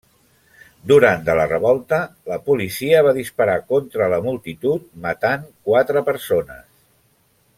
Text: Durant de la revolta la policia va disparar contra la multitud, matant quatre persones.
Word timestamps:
Durant 0.91 1.25
de 1.27 1.33
la 1.39 1.43
revolta 1.51 1.99
la 2.31 2.39
policia 2.47 3.03
va 3.09 3.13
disparar 3.19 3.59
contra 3.75 4.09
la 4.15 4.21
multitud, 4.29 4.89
matant 5.05 5.47
quatre 5.69 6.05
persones. 6.13 6.67